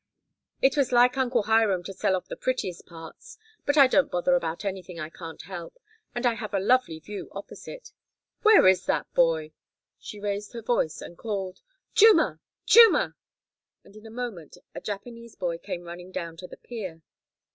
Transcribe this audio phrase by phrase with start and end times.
[0.63, 4.33] "It was like Uncle Hiram to sell off the prettiest parts, but I don't bother
[4.35, 5.77] about anything I can't help,
[6.15, 7.91] and I have a lovely view opposite.
[8.41, 9.51] Where is that boy?"
[9.99, 11.61] She raised her voice and called,
[11.93, 12.39] "Chuma!
[12.65, 13.13] Chuma!"
[13.83, 17.03] and in a moment a Japanese boy came running down to the pier.